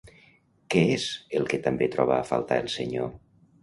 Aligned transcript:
Què 0.75 0.83
és 0.95 1.05
el 1.41 1.47
que 1.53 1.61
també 1.69 1.93
troba 1.99 2.19
a 2.19 2.29
faltar 2.35 2.63
el 2.67 2.77
senyor? 2.81 3.19